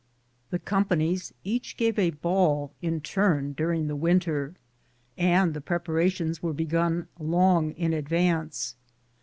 The 0.49 0.57
companies 0.57 1.31
each 1.43 1.77
gave 1.77 1.99
a 1.99 2.09
ball 2.09 2.73
in 2.81 3.01
turn 3.01 3.53
during 3.53 3.85
the 3.85 3.95
winter, 3.95 4.55
and 5.15 5.53
the 5.53 5.61
preparations 5.61 6.41
were 6.41 6.53
begun 6.53 7.07
long 7.19 7.73
in 7.73 7.93
ad 7.93 8.09
vance. 8.09 8.75